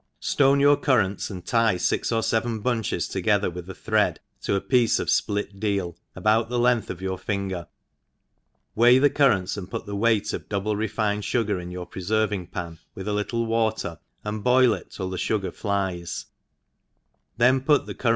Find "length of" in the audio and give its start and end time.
6.57-7.03